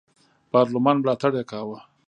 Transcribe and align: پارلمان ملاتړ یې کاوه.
پارلمان 0.51 0.95
ملاتړ 1.01 1.31
یې 1.39 1.43
کاوه. 1.51 1.79